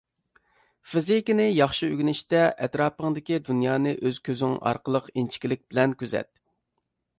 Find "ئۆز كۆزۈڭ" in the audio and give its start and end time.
4.09-4.57